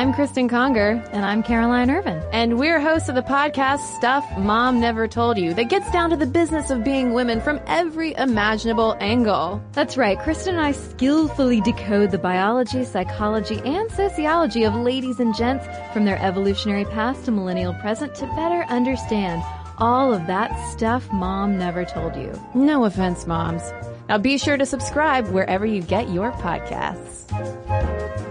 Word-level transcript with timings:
I'm 0.00 0.14
Kristen 0.14 0.48
Conger. 0.48 1.04
And 1.12 1.26
I'm 1.26 1.42
Caroline 1.42 1.90
Ervin. 1.90 2.22
And 2.32 2.58
we're 2.58 2.80
hosts 2.80 3.10
of 3.10 3.16
the 3.16 3.22
podcast 3.22 3.80
Stuff 3.96 4.24
Mom 4.38 4.80
Never 4.80 5.06
Told 5.06 5.36
You 5.36 5.52
that 5.52 5.68
gets 5.68 5.90
down 5.90 6.08
to 6.08 6.16
the 6.16 6.24
business 6.24 6.70
of 6.70 6.82
being 6.82 7.12
women 7.12 7.38
from 7.38 7.60
every 7.66 8.14
imaginable 8.14 8.96
angle. 8.98 9.62
That's 9.72 9.98
right. 9.98 10.18
Kristen 10.18 10.54
and 10.54 10.64
I 10.64 10.72
skillfully 10.72 11.60
decode 11.60 12.12
the 12.12 12.18
biology, 12.18 12.82
psychology, 12.82 13.60
and 13.62 13.90
sociology 13.90 14.64
of 14.64 14.74
ladies 14.74 15.20
and 15.20 15.36
gents 15.36 15.66
from 15.92 16.06
their 16.06 16.18
evolutionary 16.22 16.86
past 16.86 17.26
to 17.26 17.30
millennial 17.30 17.74
present 17.74 18.14
to 18.14 18.26
better 18.28 18.62
understand 18.72 19.42
all 19.76 20.14
of 20.14 20.26
that 20.28 20.50
stuff 20.70 21.12
mom 21.12 21.58
never 21.58 21.84
told 21.84 22.16
you. 22.16 22.32
No 22.54 22.86
offense, 22.86 23.26
moms. 23.26 23.70
Now 24.08 24.16
be 24.16 24.38
sure 24.38 24.56
to 24.56 24.64
subscribe 24.64 25.28
wherever 25.28 25.66
you 25.66 25.82
get 25.82 26.08
your 26.08 26.32
podcasts. 26.32 28.29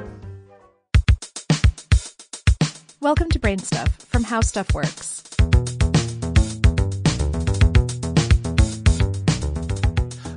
Welcome 3.01 3.29
to 3.29 3.39
Brain 3.39 3.59
Stuff 3.59 3.95
from 4.09 4.25
How 4.25 4.41
Stuff 4.41 4.73
Works. 4.73 5.23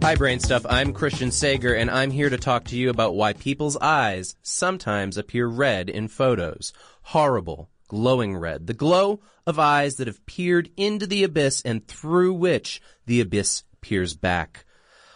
Hi, 0.01 0.15
Brain 0.15 0.39
Stuff. 0.39 0.65
I'm 0.71 0.93
Christian 0.93 1.33
Sager, 1.33 1.75
and 1.75 1.91
I'm 1.91 2.13
here 2.13 2.31
to 2.31 2.39
talk 2.39 2.67
to 2.67 2.77
you 2.77 2.89
about 2.89 3.17
why 3.17 3.33
people's 3.33 3.77
eyes 3.79 4.37
sometimes 4.43 5.19
appear 5.19 5.49
red 5.49 5.91
in 5.91 6.07
photos. 6.07 6.73
Horrible, 7.03 7.69
glowing 7.89 8.37
red. 8.37 8.69
The 8.69 8.75
glow 8.75 9.19
of 9.45 9.59
eyes 9.59 9.97
that 9.97 10.07
have 10.07 10.25
peered 10.25 10.71
into 10.77 11.09
the 11.09 11.25
abyss 11.25 11.63
and 11.63 11.85
through 11.89 12.35
which 12.35 12.81
the 13.07 13.21
abyss 13.21 13.65
peers 13.81 14.15
back. 14.15 14.67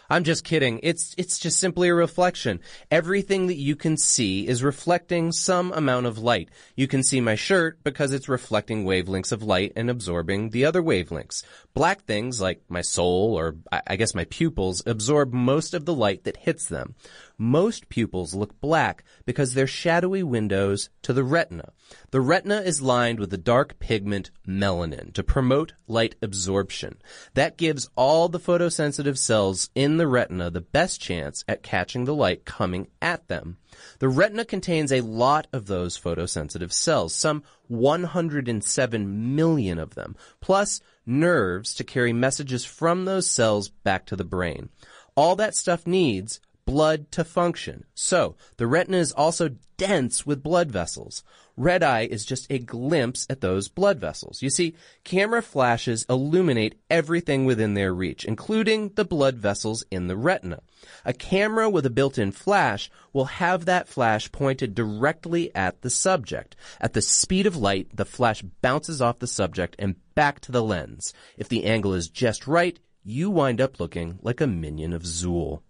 I'm 0.09 0.23
just 0.23 0.43
kidding. 0.43 0.79
It's, 0.83 1.13
it's 1.17 1.39
just 1.39 1.59
simply 1.59 1.89
a 1.89 1.93
reflection. 1.93 2.59
Everything 2.89 3.47
that 3.47 3.57
you 3.57 3.75
can 3.75 3.97
see 3.97 4.47
is 4.47 4.63
reflecting 4.63 5.31
some 5.31 5.71
amount 5.73 6.05
of 6.05 6.17
light. 6.17 6.49
You 6.75 6.87
can 6.87 7.03
see 7.03 7.21
my 7.21 7.35
shirt 7.35 7.83
because 7.83 8.13
it's 8.13 8.29
reflecting 8.29 8.85
wavelengths 8.85 9.31
of 9.31 9.43
light 9.43 9.73
and 9.75 9.89
absorbing 9.89 10.49
the 10.51 10.65
other 10.65 10.81
wavelengths. 10.81 11.43
Black 11.73 12.03
things 12.03 12.41
like 12.41 12.61
my 12.69 12.81
soul 12.81 13.35
or 13.37 13.55
I 13.71 13.95
guess 13.97 14.15
my 14.15 14.25
pupils 14.25 14.81
absorb 14.85 15.33
most 15.33 15.73
of 15.73 15.85
the 15.85 15.93
light 15.93 16.23
that 16.23 16.37
hits 16.37 16.65
them. 16.65 16.95
Most 17.37 17.87
pupils 17.89 18.33
look 18.33 18.59
black 18.59 19.03
because 19.25 19.53
they're 19.53 19.67
shadowy 19.67 20.23
windows 20.23 20.89
to 21.03 21.13
the 21.13 21.23
retina. 21.23 21.71
The 22.09 22.21
retina 22.21 22.61
is 22.61 22.81
lined 22.81 23.19
with 23.19 23.29
the 23.29 23.37
dark 23.37 23.77
pigment 23.77 24.31
melanin 24.47 25.13
to 25.13 25.23
promote 25.23 25.73
light 25.87 26.15
absorption. 26.21 26.97
That 27.35 27.57
gives 27.57 27.89
all 27.95 28.27
the 28.27 28.39
photosensitive 28.39 29.17
cells 29.17 29.69
in 29.75 29.96
the 29.97 30.07
retina 30.07 30.49
the 30.49 30.61
best 30.61 31.01
chance 31.01 31.43
at 31.47 31.63
catching 31.63 32.05
the 32.05 32.15
light 32.15 32.45
coming 32.45 32.87
at 33.01 33.27
them. 33.27 33.57
The 33.99 34.09
retina 34.09 34.45
contains 34.45 34.91
a 34.91 35.01
lot 35.01 35.47
of 35.53 35.67
those 35.67 35.99
photosensitive 35.99 36.71
cells, 36.71 37.13
some 37.13 37.43
107 37.67 39.35
million 39.35 39.79
of 39.79 39.95
them, 39.95 40.15
plus 40.39 40.81
nerves 41.05 41.75
to 41.75 41.83
carry 41.83 42.13
messages 42.13 42.65
from 42.65 43.05
those 43.05 43.29
cells 43.29 43.69
back 43.69 44.05
to 44.07 44.15
the 44.15 44.25
brain. 44.25 44.69
All 45.15 45.35
that 45.37 45.55
stuff 45.55 45.87
needs 45.87 46.39
blood 46.67 47.09
to 47.13 47.23
function. 47.23 47.85
So, 47.95 48.35
the 48.57 48.67
retina 48.67 48.97
is 48.97 49.13
also 49.13 49.55
dense 49.77 50.25
with 50.25 50.43
blood 50.43 50.69
vessels. 50.69 51.23
Red 51.55 51.81
eye 51.81 52.01
is 52.01 52.25
just 52.25 52.45
a 52.51 52.59
glimpse 52.59 53.25
at 53.29 53.41
those 53.41 53.69
blood 53.69 53.99
vessels. 53.99 54.41
You 54.43 54.49
see, 54.49 54.75
camera 55.03 55.41
flashes 55.41 56.05
illuminate 56.09 56.79
everything 56.89 57.45
within 57.45 57.73
their 57.73 57.93
reach, 57.93 58.25
including 58.25 58.89
the 58.95 59.05
blood 59.05 59.37
vessels 59.37 59.83
in 59.89 60.07
the 60.07 60.17
retina. 60.17 60.59
A 61.05 61.13
camera 61.13 61.69
with 61.69 61.85
a 61.85 61.89
built-in 61.89 62.33
flash 62.33 62.91
will 63.13 63.25
have 63.25 63.65
that 63.65 63.87
flash 63.87 64.31
pointed 64.31 64.75
directly 64.75 65.55
at 65.55 65.81
the 65.81 65.89
subject. 65.89 66.55
At 66.81 66.93
the 66.93 67.01
speed 67.01 67.47
of 67.47 67.55
light, 67.55 67.95
the 67.95 68.05
flash 68.05 68.41
bounces 68.61 69.01
off 69.01 69.19
the 69.19 69.25
subject 69.25 69.77
and 69.79 69.95
back 70.15 70.41
to 70.41 70.51
the 70.51 70.63
lens. 70.63 71.13
If 71.37 71.47
the 71.47 71.63
angle 71.63 71.93
is 71.93 72.09
just 72.09 72.45
right, 72.45 72.77
you 73.03 73.31
wind 73.31 73.61
up 73.61 73.79
looking 73.79 74.19
like 74.21 74.41
a 74.41 74.47
minion 74.47 74.91
of 74.91 75.03
Zuul. 75.03 75.61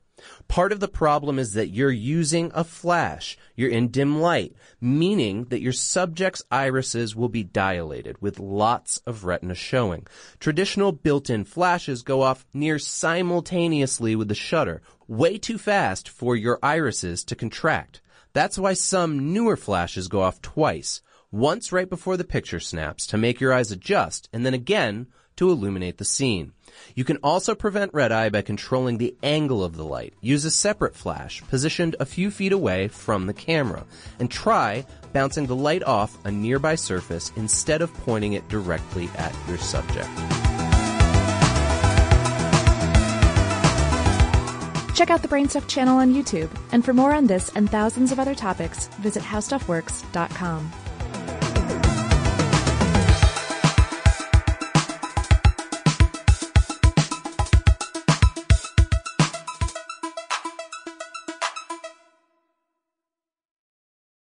Part 0.47 0.71
of 0.71 0.79
the 0.79 0.87
problem 0.87 1.37
is 1.39 1.53
that 1.53 1.69
you're 1.69 1.91
using 1.91 2.51
a 2.55 2.63
flash. 2.63 3.37
You're 3.55 3.69
in 3.69 3.89
dim 3.89 4.19
light, 4.19 4.55
meaning 4.81 5.45
that 5.45 5.61
your 5.61 5.73
subject's 5.73 6.43
irises 6.51 7.15
will 7.15 7.29
be 7.29 7.43
dilated 7.43 8.21
with 8.21 8.39
lots 8.39 8.97
of 9.05 9.25
retina 9.25 9.55
showing. 9.55 10.07
Traditional 10.39 10.91
built-in 10.91 11.43
flashes 11.45 12.01
go 12.01 12.21
off 12.21 12.45
near 12.53 12.79
simultaneously 12.79 14.15
with 14.15 14.27
the 14.27 14.35
shutter, 14.35 14.81
way 15.07 15.37
too 15.37 15.57
fast 15.57 16.09
for 16.09 16.35
your 16.35 16.59
irises 16.63 17.23
to 17.25 17.35
contract. 17.35 18.01
That's 18.33 18.57
why 18.57 18.73
some 18.73 19.33
newer 19.33 19.57
flashes 19.57 20.07
go 20.07 20.21
off 20.21 20.41
twice. 20.41 21.01
Once 21.31 21.71
right 21.71 21.89
before 21.89 22.17
the 22.17 22.23
picture 22.23 22.59
snaps 22.59 23.05
to 23.07 23.17
make 23.17 23.41
your 23.41 23.53
eyes 23.53 23.71
adjust, 23.71 24.29
and 24.31 24.45
then 24.45 24.53
again 24.53 25.07
to 25.37 25.49
illuminate 25.49 25.97
the 25.97 26.05
scene. 26.05 26.53
You 26.95 27.03
can 27.03 27.17
also 27.23 27.55
prevent 27.55 27.93
red 27.93 28.11
eye 28.11 28.29
by 28.29 28.41
controlling 28.41 28.97
the 28.97 29.15
angle 29.23 29.63
of 29.63 29.75
the 29.75 29.85
light. 29.85 30.13
Use 30.21 30.45
a 30.45 30.51
separate 30.51 30.95
flash 30.95 31.41
positioned 31.47 31.95
a 31.99 32.05
few 32.05 32.29
feet 32.29 32.51
away 32.51 32.87
from 32.87 33.25
the 33.25 33.33
camera 33.33 33.85
and 34.19 34.29
try 34.29 34.85
bouncing 35.13 35.47
the 35.47 35.55
light 35.55 35.83
off 35.83 36.17
a 36.25 36.31
nearby 36.31 36.75
surface 36.75 37.31
instead 37.35 37.81
of 37.81 37.93
pointing 37.93 38.33
it 38.33 38.47
directly 38.49 39.09
at 39.17 39.35
your 39.47 39.57
subject. 39.57 40.09
Check 44.97 45.11
out 45.11 45.21
the 45.21 45.27
Brainstuff 45.27 45.67
channel 45.67 45.97
on 45.97 46.11
YouTube, 46.11 46.49
and 46.71 46.83
for 46.83 46.91
more 46.91 47.13
on 47.13 47.27
this 47.27 47.51
and 47.53 47.69
thousands 47.69 48.11
of 48.11 48.19
other 48.19 48.33
topics, 48.33 48.87
visit 48.99 49.21
howstuffworks.com. 49.21 50.71